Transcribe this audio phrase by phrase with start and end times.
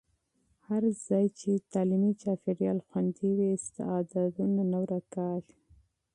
[0.67, 5.55] هر ځای چې تعلیمي چاپېریال خوندي وي، استعدادونه نه ورکېږي.